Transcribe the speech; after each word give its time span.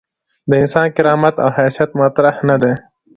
د 0.49 0.51
انسان 0.61 0.87
کرامت 0.95 1.35
او 1.43 1.49
حیثیت 1.57 1.89
مطرح 2.01 2.35
نه 2.49 2.55
دي. 2.61 2.73